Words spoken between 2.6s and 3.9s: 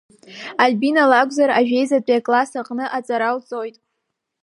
аҟны аҵара лҵоит.